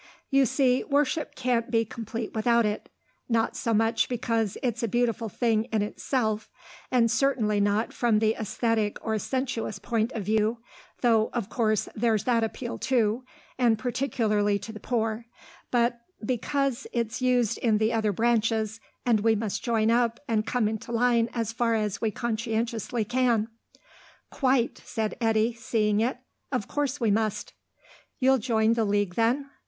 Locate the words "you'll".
28.17-28.39